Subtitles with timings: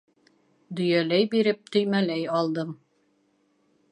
[0.79, 2.75] Дөйәләй биреп, төймәләй алдым.